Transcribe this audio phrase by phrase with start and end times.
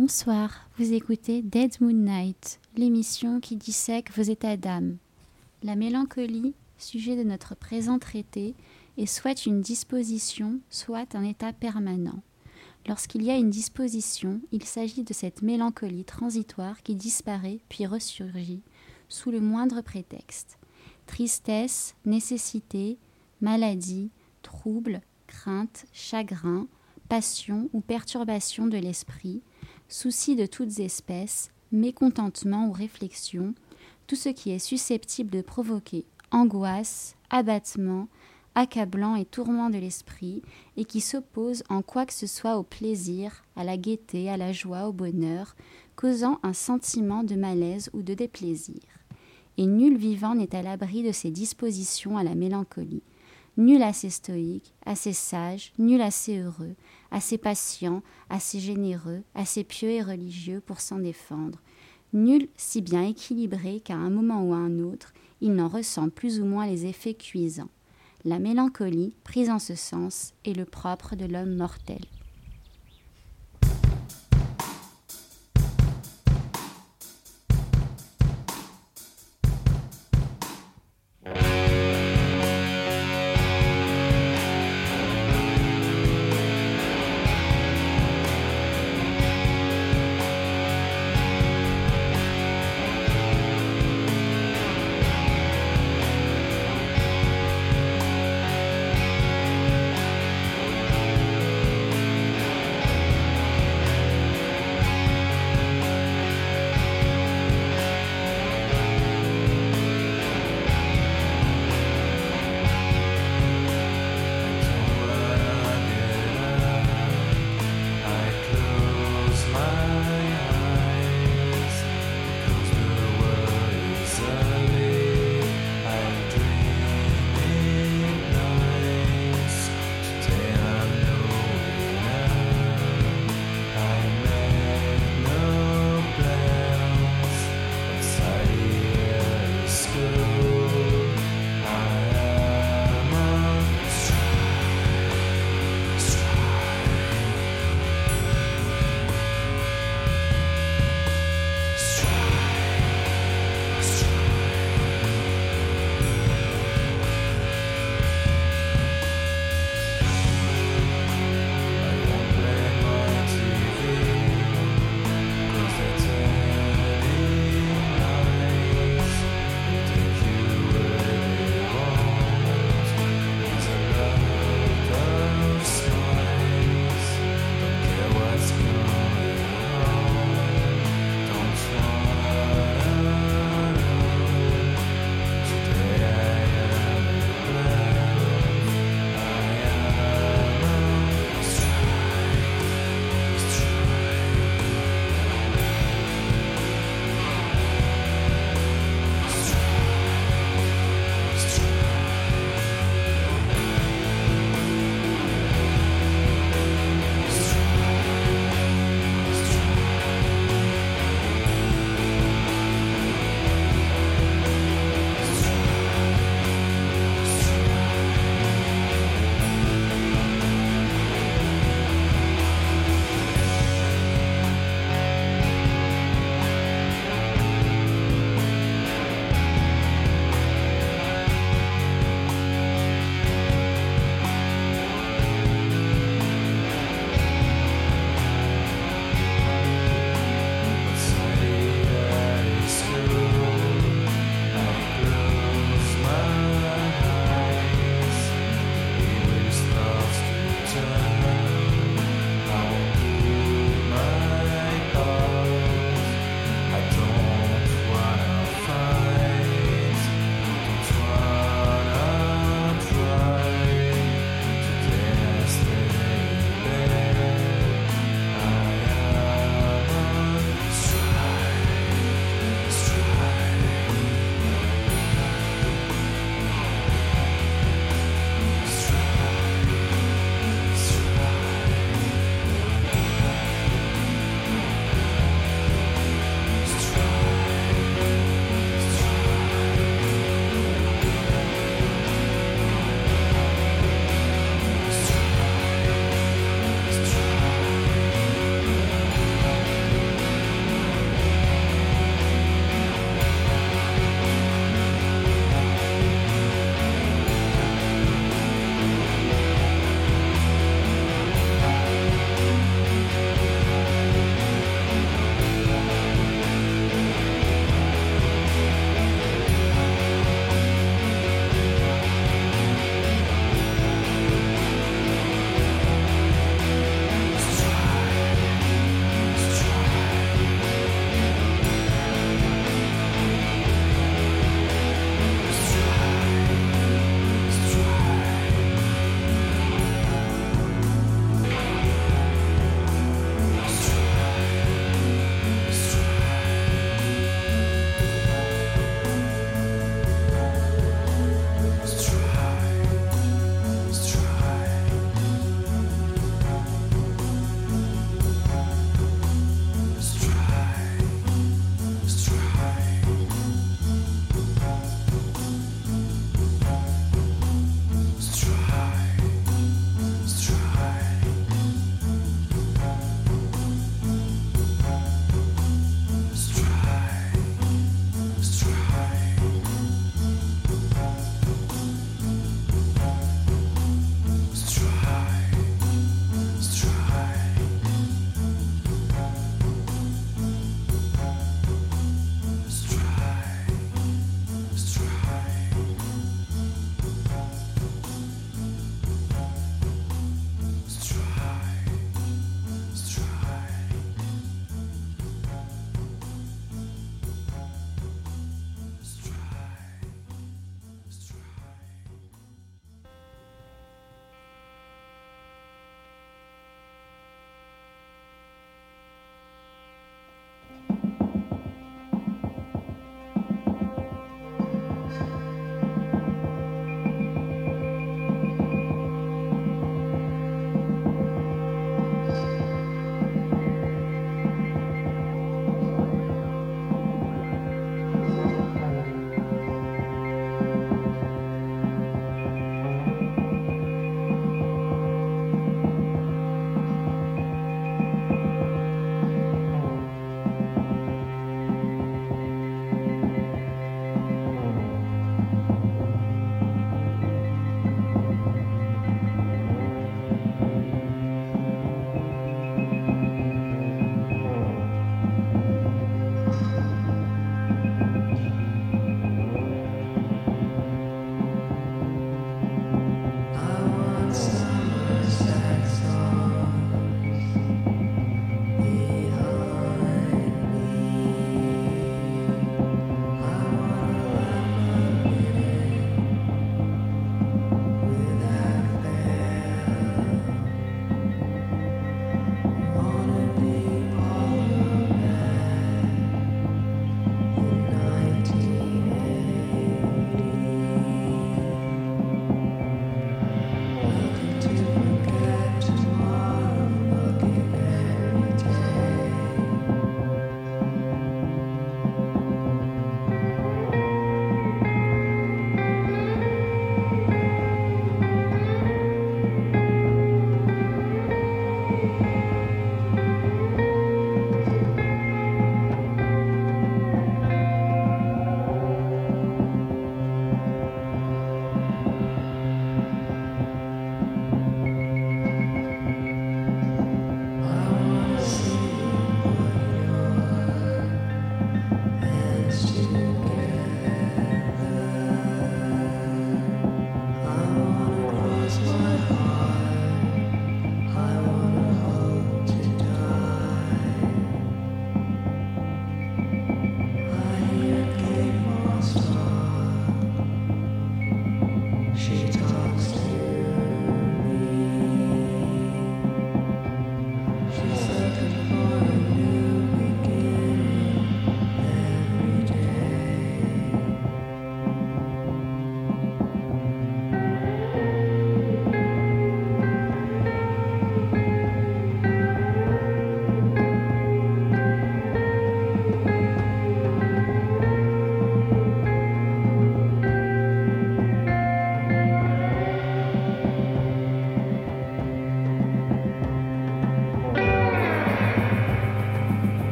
[0.00, 4.96] Bonsoir, vous écoutez Dead Moon Night, l'émission qui dissèque vos états d'âme.
[5.62, 8.54] La mélancolie, sujet de notre présent traité,
[8.96, 12.22] est soit une disposition, soit un état permanent.
[12.88, 18.62] Lorsqu'il y a une disposition, il s'agit de cette mélancolie transitoire qui disparaît puis ressurgit
[19.10, 20.58] sous le moindre prétexte.
[21.06, 22.96] Tristesse, nécessité,
[23.42, 24.08] maladie,
[24.40, 26.68] trouble, crainte, chagrin,
[27.10, 29.42] passion ou perturbation de l'esprit,
[29.92, 33.54] souci de toutes espèces, mécontentement ou réflexion,
[34.06, 38.08] tout ce qui est susceptible de provoquer angoisse, abattement,
[38.54, 40.42] accablant et tourment de l'esprit,
[40.76, 44.52] et qui s'oppose en quoi que ce soit au plaisir, à la gaieté, à la
[44.52, 45.56] joie, au bonheur,
[45.96, 48.80] causant un sentiment de malaise ou de déplaisir.
[49.58, 53.02] Et nul vivant n'est à l'abri de ces dispositions à la mélancolie,
[53.56, 56.74] nul assez stoïque, assez sage, nul assez heureux,
[57.10, 61.60] assez patient, assez généreux, assez pieux et religieux pour s'en défendre,
[62.12, 66.40] nul si bien équilibré qu'à un moment ou à un autre, il n'en ressent plus
[66.40, 67.70] ou moins les effets cuisants.
[68.24, 72.00] La mélancolie, prise en ce sens, est le propre de l'homme mortel.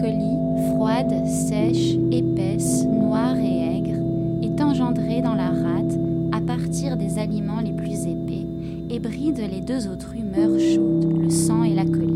[0.00, 0.38] Mélancolie,
[0.70, 3.98] froide, sèche, épaisse, noire et aigre,
[4.42, 5.98] est engendrée dans la rate
[6.32, 8.46] à partir des aliments les plus épais
[8.88, 12.09] et bride les deux autres humeurs chaudes, le sang et la colère,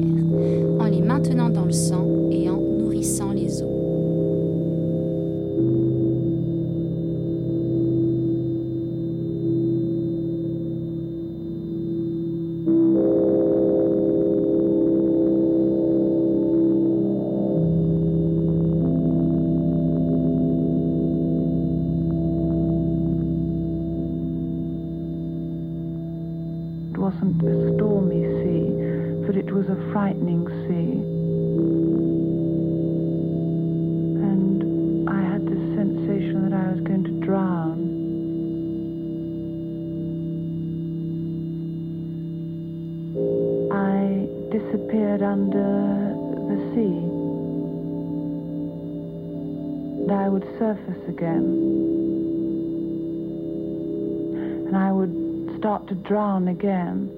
[56.05, 57.11] drown again.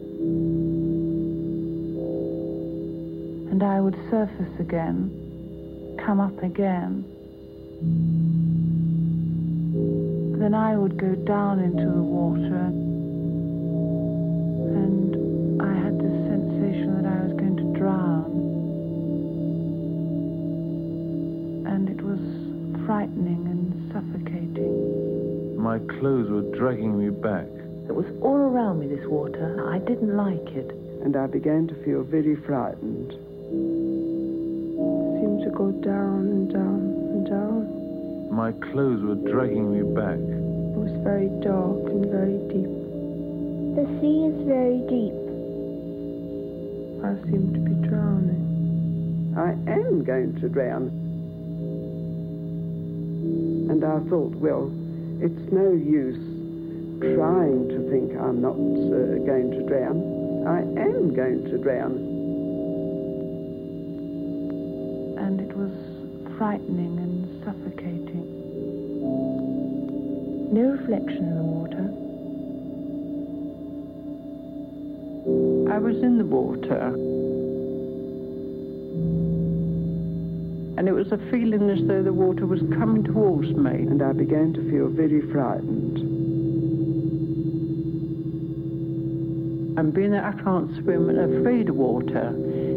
[3.50, 5.11] And I would surface again,
[6.05, 7.05] come up again.
[10.38, 12.71] Then I would go down into the water,
[14.78, 18.31] and I had this sensation that I was going to drown.
[21.66, 22.21] And it was
[22.87, 25.56] frightening and suffocating.
[25.60, 27.49] My clothes were dragging me back.
[27.88, 29.70] It was all around me, this water.
[29.72, 30.70] I didn't like it.
[31.06, 33.12] and I began to feel very frightened.
[33.12, 33.18] It
[35.20, 36.80] Seemed to go down and down
[37.14, 38.34] and down.
[38.34, 40.18] My clothes were dragging me back.
[40.18, 42.72] It was very dark and very deep.
[43.78, 45.14] The sea is very deep.
[47.06, 49.34] I seemed to be drowning.
[49.38, 50.90] I am going to drown.
[53.70, 54.72] And I thought, well,
[55.22, 56.18] it's no use
[57.00, 60.47] trying to think I'm not uh, going to drown.
[60.47, 61.93] I am going to drown.
[65.19, 65.73] And it was
[66.39, 68.25] frightening and suffocating.
[70.52, 71.87] No reflection in the water.
[75.75, 76.95] I was in the water.
[80.78, 83.71] And it was a feeling as though the water was coming towards me.
[83.71, 86.16] And I began to feel very frightened.
[89.76, 92.32] And being that I can't swim and afraid of water,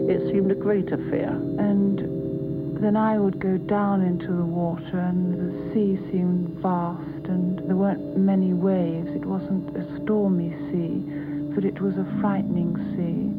[0.09, 1.29] it seemed a greater fear.
[1.29, 7.59] And then I would go down into the water, and the sea seemed vast, and
[7.69, 9.09] there weren't many waves.
[9.15, 11.05] It wasn't a stormy sea,
[11.53, 13.29] but it was a frightening sea.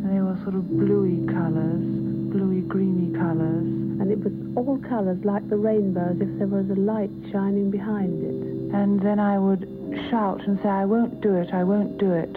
[0.00, 1.84] And they were sort of bluey colours,
[2.30, 3.66] bluey greeny colours.
[4.00, 7.10] And it it was all colours like the rainbow, as if there was a light
[7.32, 8.74] shining behind it.
[8.74, 9.66] And then I would
[10.10, 12.36] shout and say, I won't do it, I won't do it.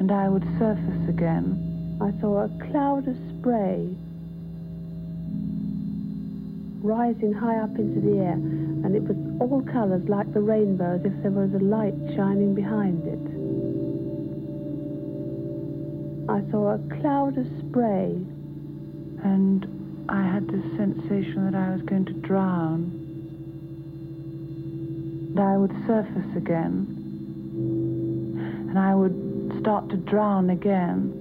[0.00, 1.98] And I would surface again.
[2.00, 3.94] I saw a cloud of spray
[6.82, 11.04] rising high up into the air, and it was all colours like the rainbow, as
[11.04, 13.32] if there was a light shining behind it.
[16.28, 18.18] I saw a cloud of spray.
[19.22, 22.90] And I had this sensation that I was going to drown.
[25.30, 26.91] And I would surface again.
[28.72, 31.12] And I would start to drown again.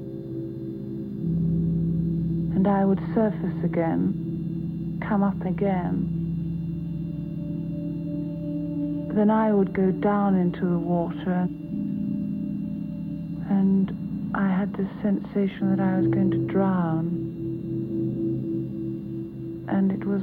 [2.56, 6.08] And I would surface again, come up again.
[9.14, 11.46] Then I would go down into the water.
[13.50, 17.28] And I had this sensation that I was going to drown
[19.68, 20.22] and it was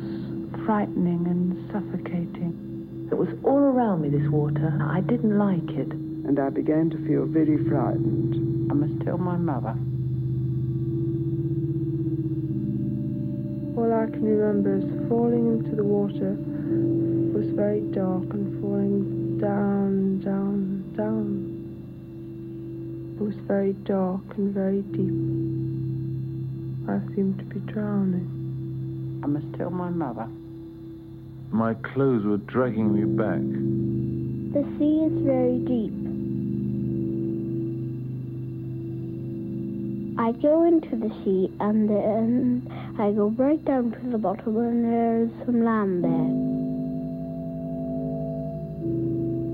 [0.65, 3.09] frightening and suffocating.
[3.13, 4.79] It was all around me, this water.
[4.83, 6.08] I didn't like it.
[6.29, 8.71] And I began to feel very frightened.
[8.71, 9.75] I must tell my mother.
[13.75, 19.39] All I can remember is falling into the water It was very dark and falling
[19.39, 21.49] down, down, down.
[23.19, 25.17] It was very dark and very deep.
[26.91, 29.21] I seemed to be drowning.
[29.25, 30.29] I must tell my mother.
[31.53, 33.41] My clothes were dragging me back.
[34.53, 35.98] The sea is very deep.
[40.21, 42.67] I go into the sea and then
[42.99, 46.35] I go right down to the bottom and there's some land there.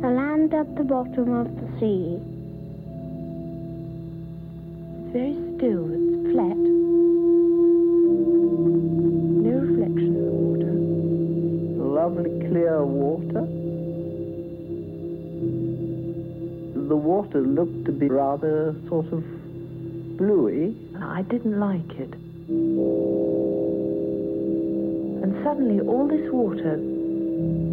[0.01, 2.19] The land at the bottom of the sea.
[4.97, 6.57] It's very still, it's flat.
[9.45, 10.73] No reflection in the water.
[12.01, 13.45] Lovely clear water.
[16.89, 19.34] The water looked to be rather sort of
[20.17, 20.77] bluey.
[21.03, 22.15] I didn't like it.
[25.25, 26.77] And suddenly all this water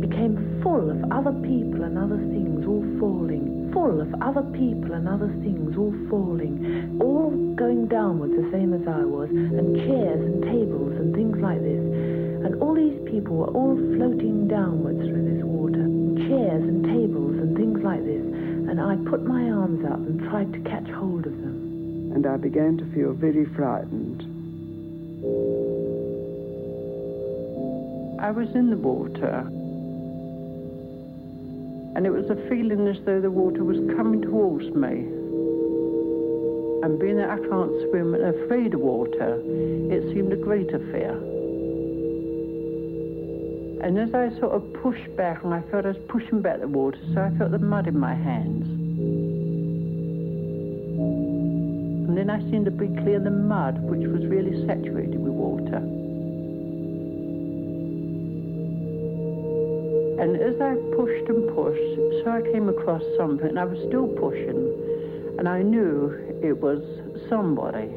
[0.01, 3.69] became full of other people and other things all falling.
[3.73, 6.97] Full of other people and other things all falling.
[7.01, 9.29] All going downwards the same as I was.
[9.29, 11.83] And chairs and tables and things like this.
[12.45, 15.85] And all these people were all floating downwards through this water.
[16.27, 18.23] Chairs and tables and things like this.
[18.71, 21.70] And I put my arms up and tried to catch hold of them.
[22.13, 24.21] And I began to feel very frightened.
[28.21, 29.45] I was in the water.
[31.95, 35.07] And it was a feeling as though the water was coming towards me.
[36.83, 41.13] And being that I can't swim and afraid of water, it seemed a greater fear.
[43.83, 46.67] And as I sort of pushed back, and I felt I was pushing back the
[46.67, 48.80] water, so I felt the mud in my hands.
[52.21, 55.77] Then I seemed to be clear the mud, which was really saturated with water.
[60.21, 64.07] And as I pushed and pushed, so I came across something, and I was still
[64.07, 64.53] pushing,
[65.39, 66.83] and I knew it was
[67.27, 67.89] somebody.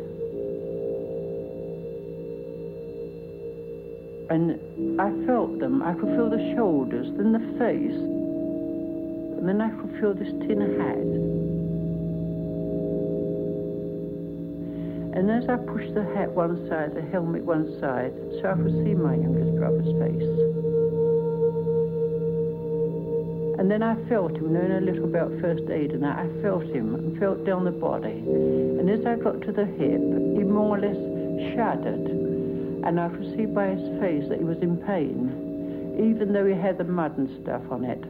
[4.30, 4.58] And
[4.98, 5.82] I felt them.
[5.82, 8.00] I could feel the shoulders, then the face,
[9.36, 11.43] and then I could feel this tin hat.
[15.14, 18.74] And as I pushed the hat one side, the helmet one side, so I could
[18.82, 20.26] see my youngest brother's face.
[23.60, 26.64] And then I felt him, knowing a little about first aid and that, I felt
[26.64, 28.26] him and felt down the body.
[28.26, 30.02] And as I got to the hip,
[30.34, 30.98] he more or less
[31.54, 32.10] shuddered.
[32.84, 35.30] And I could see by his face that he was in pain,
[36.02, 38.02] even though he had the mud and stuff on it.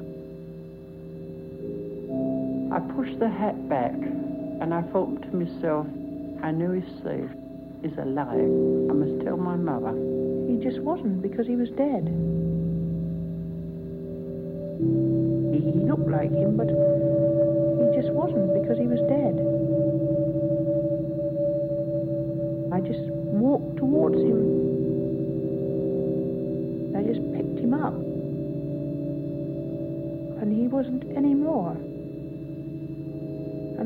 [2.72, 5.86] I pushed the hat back and I thought to myself,
[6.44, 7.30] I know he's safe.
[7.80, 8.28] He's alive.
[8.36, 9.96] I must tell my mother.
[10.46, 12.04] He just wasn't because he was dead.
[15.56, 19.40] He looked like him, but he just wasn't because he was dead.
[22.76, 24.44] I just walked towards him.
[26.94, 27.94] I just picked him up.
[30.42, 31.74] And he wasn't anymore.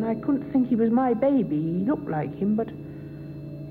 [0.08, 1.56] I couldn't think he was my baby.
[1.56, 2.68] He looked like him, but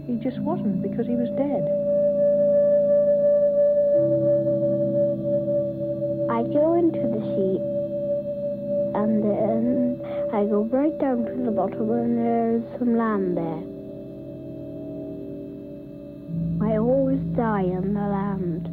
[0.06, 1.64] he just wasn't because he was dead.
[6.30, 7.58] I go into the sea
[8.94, 10.00] and then
[10.32, 13.64] I go right down to the bottom and there's some land there.
[16.70, 18.66] I always die on the land.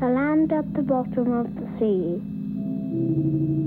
[0.00, 3.57] The land at the bottom of the sea.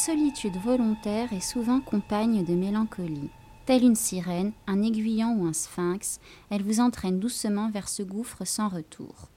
[0.00, 3.28] Solitude volontaire est souvent compagne de mélancolie.
[3.66, 8.46] Telle une sirène, un aiguillon ou un sphinx, elle vous entraîne doucement vers ce gouffre
[8.46, 9.28] sans retour.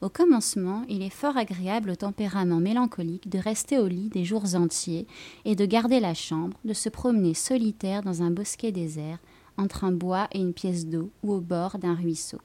[0.00, 4.56] Au commencement, il est fort agréable au tempérament mélancolique de rester au lit des jours
[4.56, 5.06] entiers
[5.44, 9.20] et de garder la chambre, de se promener solitaire dans un bosquet désert,
[9.56, 12.38] entre un bois et une pièce d'eau ou au bord d'un ruisseau.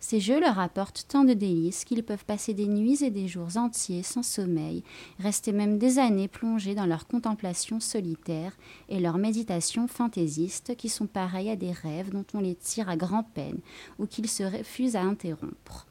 [0.00, 3.56] Ces jeux leur apportent tant de délices qu'ils peuvent passer des nuits et des jours
[3.56, 4.84] entiers sans sommeil,
[5.18, 8.56] rester même des années plongés dans leur contemplation solitaire
[8.88, 12.96] et leurs méditations fantaisistes qui sont pareilles à des rêves dont on les tire à
[12.96, 13.58] grand-peine
[13.98, 15.86] ou qu'ils se refusent à interrompre.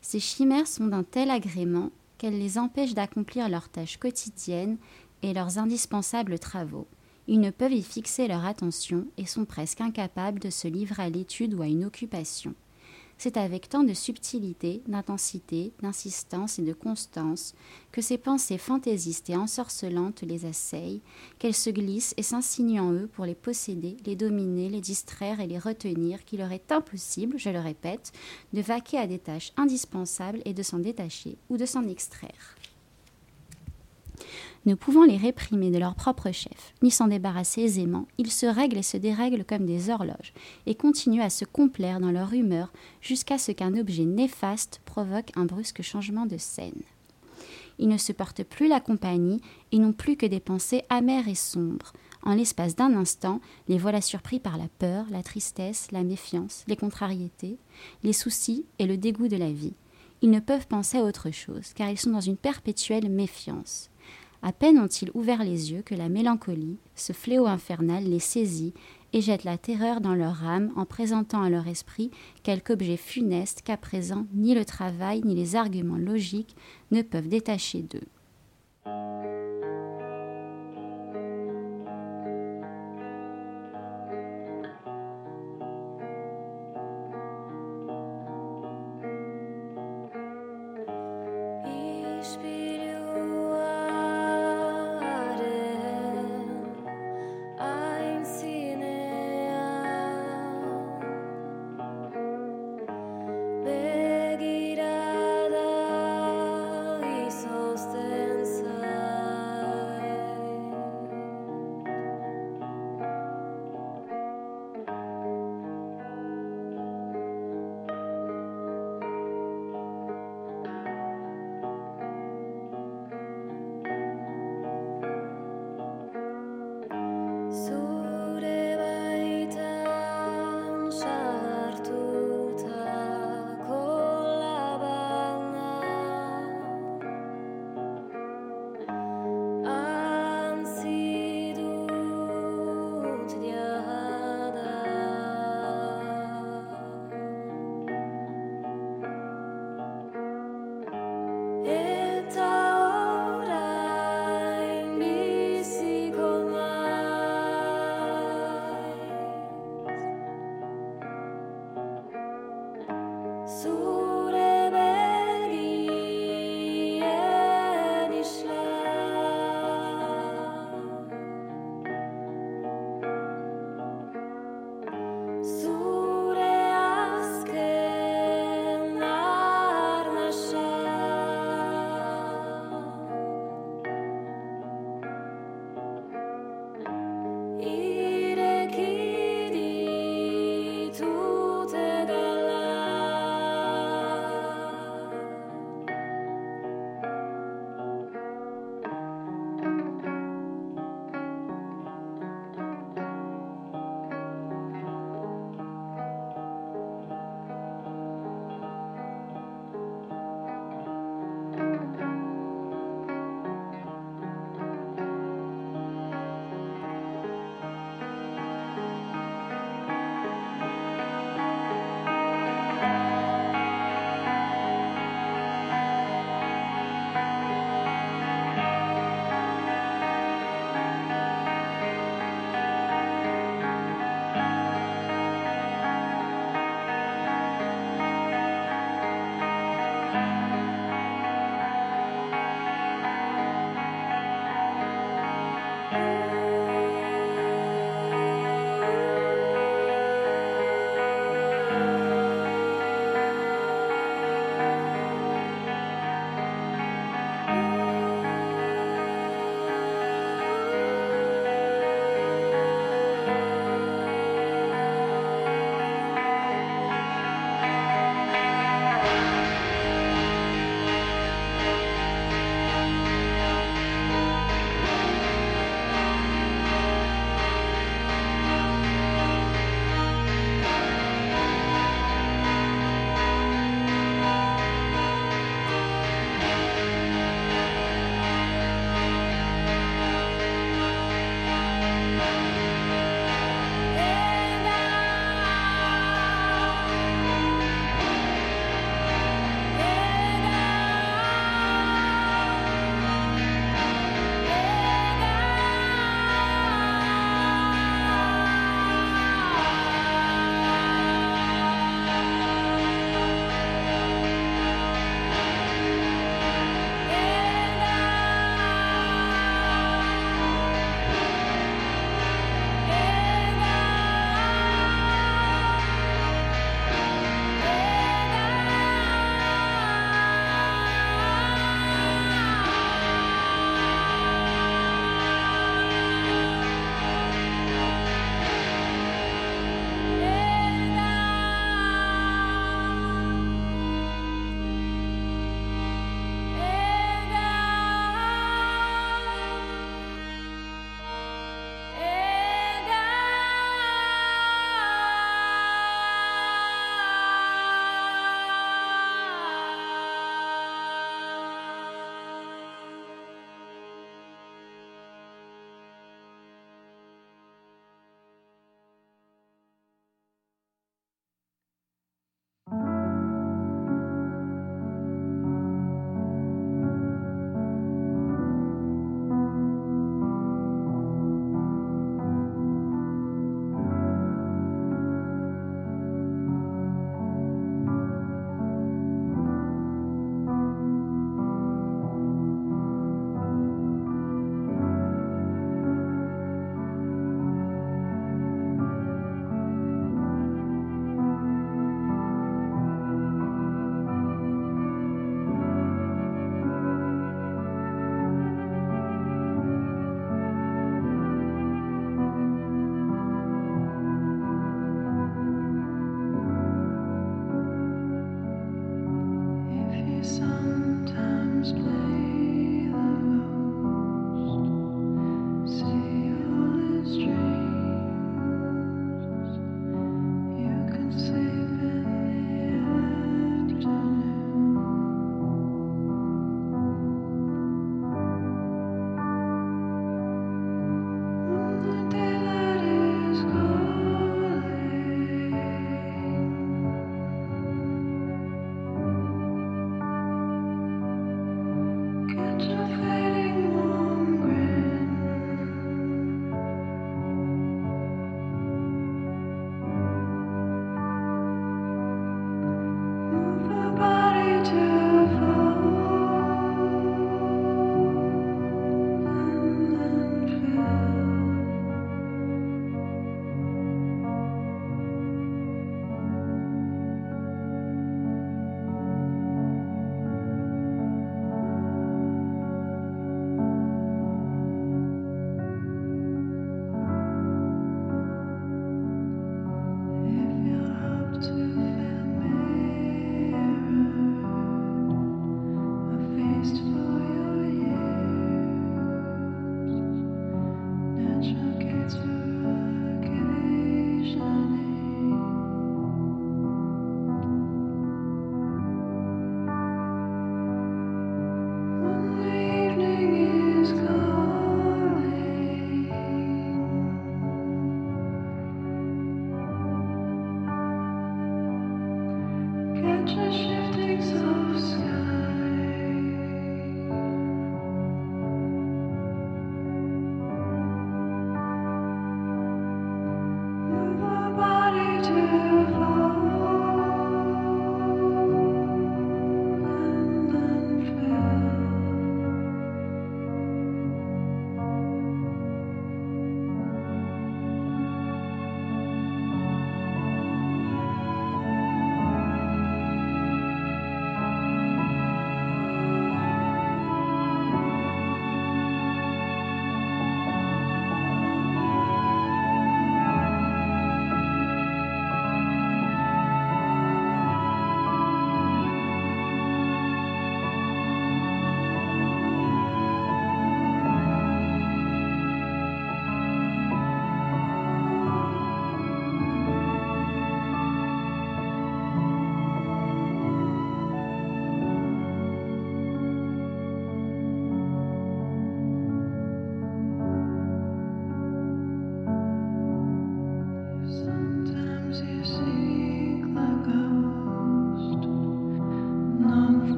[0.00, 4.78] Ces chimères sont d'un tel agrément qu'elles les empêchent d'accomplir leurs tâches quotidiennes
[5.22, 6.86] et leurs indispensables travaux.
[7.26, 11.10] Ils ne peuvent y fixer leur attention et sont presque incapables de se livrer à
[11.10, 12.54] l'étude ou à une occupation.
[13.20, 17.52] C'est avec tant de subtilité, d'intensité, d'insistance et de constance
[17.90, 21.00] que ces pensées fantaisistes et ensorcelantes les assaillent,
[21.40, 25.48] qu'elles se glissent et s'insinuent en eux pour les posséder, les dominer, les distraire et
[25.48, 28.12] les retenir, qu'il leur est impossible, je le répète,
[28.52, 32.56] de vaquer à des tâches indispensables et de s'en détacher ou de s'en extraire
[34.68, 38.76] ne pouvant les réprimer de leur propre chef, ni s'en débarrasser aisément, ils se règlent
[38.76, 40.34] et se dérèglent comme des horloges,
[40.66, 45.46] et continuent à se complaire dans leur humeur jusqu'à ce qu'un objet néfaste provoque un
[45.46, 46.82] brusque changement de scène.
[47.78, 49.40] Ils ne se portent plus la compagnie
[49.72, 51.94] et n'ont plus que des pensées amères et sombres.
[52.22, 56.76] En l'espace d'un instant, les voilà surpris par la peur, la tristesse, la méfiance, les
[56.76, 57.56] contrariétés,
[58.02, 59.74] les soucis et le dégoût de la vie.
[60.20, 63.88] Ils ne peuvent penser à autre chose, car ils sont dans une perpétuelle méfiance.
[64.42, 68.72] À peine ont-ils ouvert les yeux que la mélancolie, ce fléau infernal, les saisit
[69.12, 72.10] et jette la terreur dans leur âme en présentant à leur esprit
[72.42, 76.56] quelque objet funeste qu'à présent ni le travail ni les arguments logiques
[76.92, 78.06] ne peuvent détacher d'eux.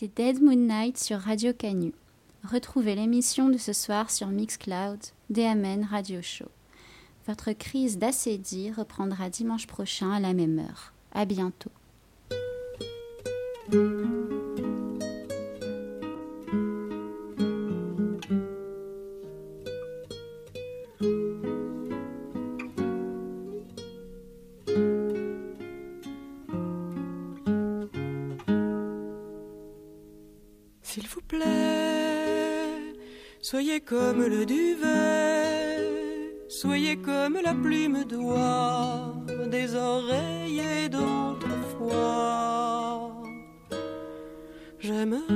[0.00, 1.92] C'était Dead Moon Night sur Radio Canu.
[2.44, 6.48] Retrouvez l'émission de ce soir sur Mixcloud, DMN Radio Show.
[7.26, 10.92] Votre crise d'acédie reprendra dimanche prochain à la même heure.
[11.12, 11.72] À bientôt.
[30.98, 32.74] S'il vous plaît,
[33.40, 35.78] soyez comme le duvet,
[36.48, 39.14] soyez comme la plume d'oie
[39.48, 41.92] des oreillers d'autrefois.
[44.80, 45.28] J'aimerais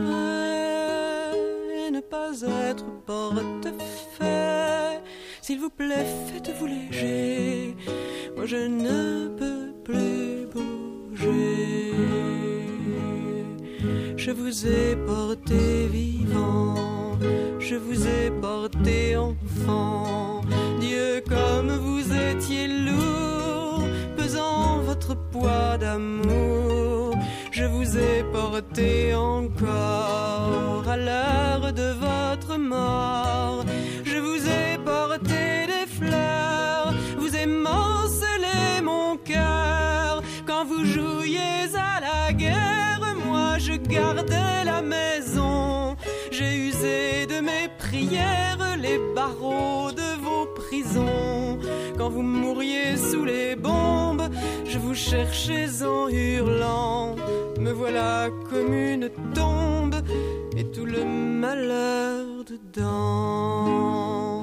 [1.93, 2.33] ne pas
[2.69, 5.01] être porte-fait.
[5.43, 7.77] S'il vous plaît, faites-vous léger.
[8.35, 12.42] Moi, je ne peux plus bouger.
[14.25, 17.19] Je vous ai porté vivant,
[17.59, 20.43] je vous ai porté enfant.
[20.79, 23.83] Dieu, comme vous étiez lourd,
[24.17, 27.17] pesant votre poids d'amour.
[27.51, 33.65] Je vous ai porté encore à l'heure de votre mort.
[49.15, 51.59] Barreaux de vos prisons.
[51.99, 54.29] Quand vous mouriez sous les bombes,
[54.67, 57.17] je vous cherchais en hurlant.
[57.59, 59.97] Me voilà comme une tombe
[60.57, 64.43] et tout le malheur dedans.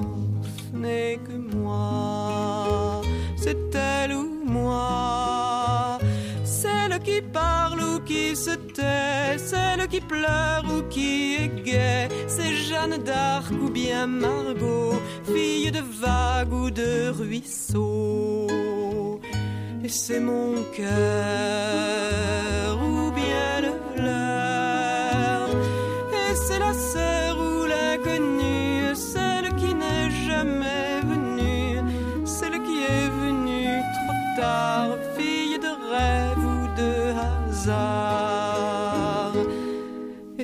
[0.72, 3.02] N'est que moi,
[3.36, 5.98] c'est elle ou moi.
[6.44, 7.79] Celle qui parle
[8.10, 14.06] qui se tait, celle qui pleure ou qui est gaie, c'est Jeanne d'Arc ou bien
[14.08, 15.00] Margot,
[15.32, 18.48] fille de vague ou de ruisseau.
[19.84, 21.79] Et c'est mon cœur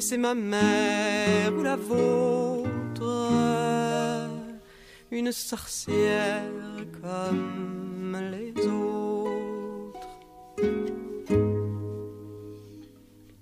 [0.09, 2.71] c'est ma mère ou la vôtre,
[5.11, 6.45] une sorcière
[7.03, 10.09] comme les autres.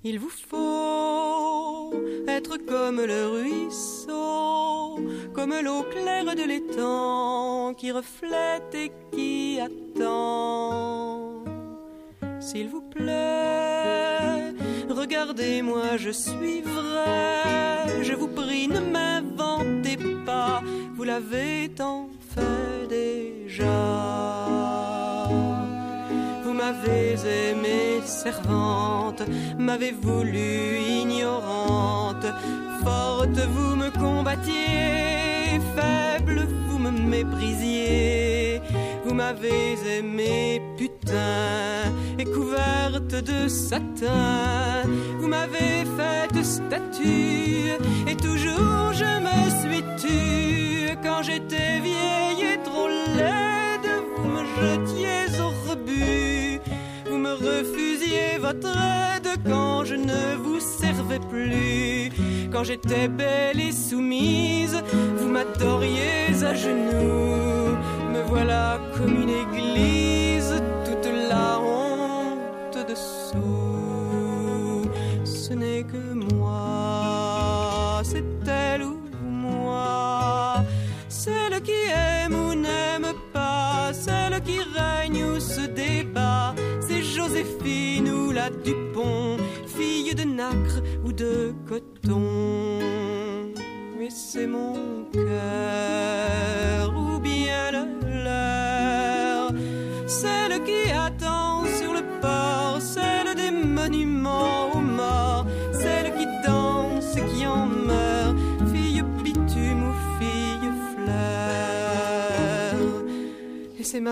[0.05, 1.93] Il vous faut
[2.27, 5.01] être comme le ruisseau,
[5.35, 11.45] comme l'eau claire de l'étang qui reflète et qui attend.
[12.41, 14.24] S'il vous plaît,
[15.05, 18.03] regardez-moi, je suis vrai.
[18.03, 20.63] Je vous prie, ne m'inventez pas,
[20.97, 23.81] vous l'avez tant fait déjà.
[26.43, 29.23] Vous m'avez aimée servante,
[29.59, 32.27] m'avez voulu ignorante.
[32.83, 38.54] Forte, vous me combattiez, faible, vous me méprisiez.
[39.05, 44.83] Vous m'avez aimé putain et couverte de satin.
[45.19, 47.71] Vous m'avez faite statue
[48.09, 50.97] et toujours je me suis tue.
[51.03, 56.61] Quand j'étais vieille et trop laide, vous me jetiez au rebut.
[57.11, 62.11] Vous me refusiez votre aide quand je ne vous servais plus.
[62.51, 64.83] Quand j'étais belle et soumise,
[65.19, 67.77] vous m'adoriez à genoux.
[68.29, 70.55] Voilà comme une église,
[70.85, 73.35] toute la honte dessous.
[75.25, 80.57] Ce n'est que moi, c'est elle ou moi.
[81.09, 86.55] Celle qui aime ou n'aime pas, celle qui règne ou se débat.
[86.81, 91.54] C'est Joséphine ou la Dupont, fille de nacre ou de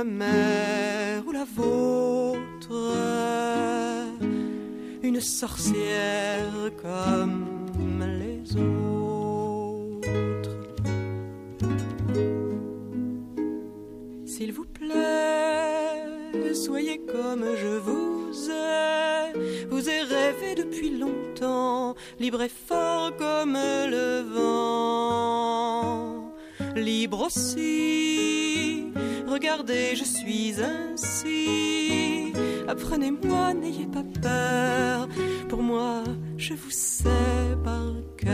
[0.04, 2.96] mère ou la vôtre,
[5.02, 10.02] une sorcière comme les autres.
[14.26, 19.32] S'il vous plaît, soyez comme je vous ai,
[19.68, 26.32] vous ai rêvé depuis longtemps, libre et fort comme le vent,
[26.74, 28.41] libre aussi.
[29.32, 32.34] Regardez, je suis ainsi.
[32.68, 35.08] Apprenez-moi, n'ayez pas peur.
[35.48, 36.04] Pour moi,
[36.36, 38.32] je vous sais par cœur.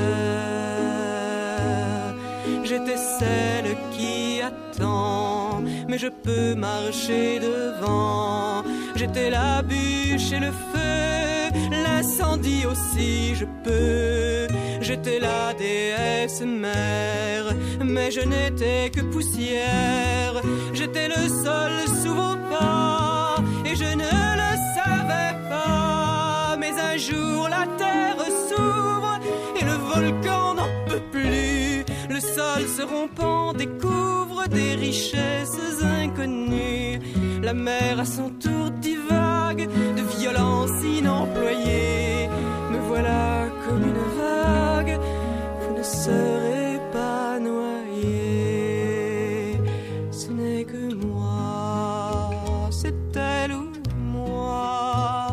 [2.64, 8.64] J'étais celle qui attend, mais je peux marcher devant.
[8.96, 14.47] J'étais la bûche et le feu, l'incendie aussi, je peux.
[15.01, 20.42] J'étais la déesse mère, mais je n'étais que poussière.
[20.72, 21.72] J'étais le sol
[22.03, 26.57] sous vos pas, et je ne le savais pas.
[26.59, 29.20] Mais un jour la terre s'ouvre,
[29.61, 31.84] et le volcan n'en peut plus.
[32.11, 36.99] Le sol se rompant découvre des richesses inconnues.
[37.40, 42.28] La mer à son tour divague de violence inemployée.
[42.72, 44.78] Me voilà comme une vague,
[46.09, 48.16] serez pas noyé.
[50.20, 53.66] Ce n'est que moi, c'est elle ou
[54.14, 55.32] moi.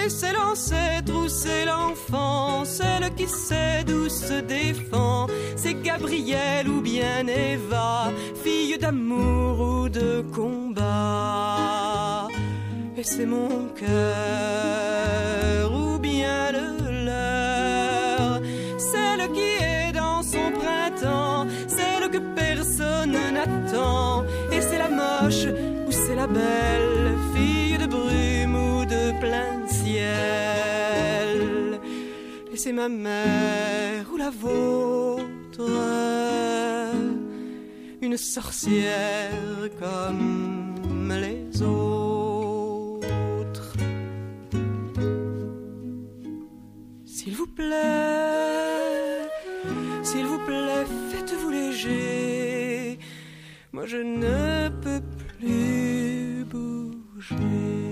[0.00, 5.26] Et c'est l'ancêtre ou c'est l'enfant, celle qui sait d'où se défend.
[5.62, 12.28] C'est Gabrielle ou bien Eva, fille d'amour ou de combat.
[12.96, 13.52] Et c'est mon
[13.82, 16.66] cœur ou bien le
[17.08, 18.40] leur,
[18.90, 19.49] celle qui
[24.52, 25.46] Et c'est la moche
[25.86, 30.00] ou c'est la belle, fille de brume ou de plein ciel.
[32.52, 35.70] Et c'est ma mère ou la vôtre,
[38.02, 39.30] une sorcière
[39.78, 43.00] comme les autres.
[47.04, 49.28] S'il vous plaît,
[50.02, 52.19] s'il vous plaît, faites-vous léger.
[53.72, 55.00] Moi je ne peux
[55.38, 57.89] plus bouger.